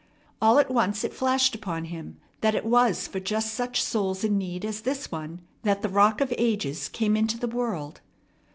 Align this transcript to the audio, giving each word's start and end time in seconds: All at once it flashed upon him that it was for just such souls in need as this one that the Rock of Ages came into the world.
All 0.41 0.57
at 0.57 0.71
once 0.71 1.03
it 1.03 1.13
flashed 1.13 1.53
upon 1.53 1.85
him 1.85 2.17
that 2.39 2.55
it 2.55 2.65
was 2.65 3.07
for 3.07 3.19
just 3.19 3.53
such 3.53 3.83
souls 3.83 4.23
in 4.23 4.35
need 4.35 4.65
as 4.65 4.81
this 4.81 5.11
one 5.11 5.41
that 5.61 5.83
the 5.83 5.89
Rock 5.89 6.21
of 6.21 6.33
Ages 6.39 6.89
came 6.89 7.15
into 7.15 7.37
the 7.37 7.45
world. 7.47 8.01